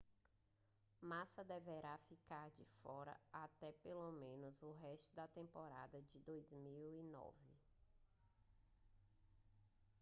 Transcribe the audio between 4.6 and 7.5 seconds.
o resto da temporada de 2009